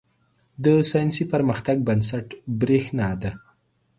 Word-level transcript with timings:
•د 0.63 0.65
ساینسي 0.91 1.23
پرمختګ 1.33 1.77
بنسټ 1.87 2.27
برېښنا 2.59 3.09
ده. 3.21 3.31